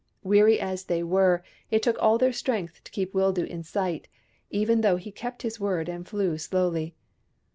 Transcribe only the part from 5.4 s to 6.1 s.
his word and